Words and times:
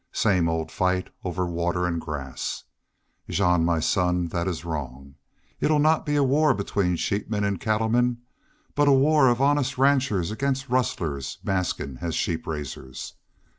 Same 0.13 0.49
old 0.49 0.71
fight 0.71 1.11
over 1.23 1.45
water 1.45 1.85
an' 1.85 1.99
grass!... 1.99 2.63
Jean, 3.29 3.63
my 3.63 3.79
son, 3.79 4.29
that 4.29 4.47
is 4.47 4.65
wrong. 4.65 5.13
It 5.59 5.69
'll 5.69 5.77
not 5.77 6.07
be 6.07 6.15
a 6.15 6.23
war 6.23 6.55
between 6.55 6.95
sheepmen 6.95 7.43
an' 7.45 7.57
cattlemen. 7.57 8.17
But 8.73 8.87
a 8.87 8.91
war 8.93 9.29
of 9.29 9.39
honest 9.43 9.77
ranchers 9.77 10.31
against 10.31 10.69
rustlers 10.69 11.37
maskin' 11.43 11.99
as 12.01 12.15
sheep 12.15 12.47
raisers! 12.47 13.13